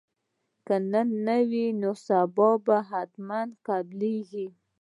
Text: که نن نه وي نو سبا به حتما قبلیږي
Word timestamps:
که 0.67 0.75
نن 0.91 1.09
نه 1.25 1.37
وي 1.49 1.65
نو 1.81 1.91
سبا 2.07 2.49
به 2.65 2.77
حتما 2.89 3.41
قبلیږي 3.67 4.47